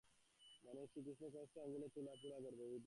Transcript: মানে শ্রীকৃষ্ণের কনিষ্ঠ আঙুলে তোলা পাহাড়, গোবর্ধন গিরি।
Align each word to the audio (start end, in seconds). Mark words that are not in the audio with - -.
মানে 0.65 0.81
শ্রীকৃষ্ণের 0.91 1.31
কনিষ্ঠ 1.33 1.55
আঙুলে 1.57 1.87
তোলা 1.95 2.13
পাহাড়, 2.13 2.41
গোবর্ধন 2.41 2.69
গিরি। 2.69 2.79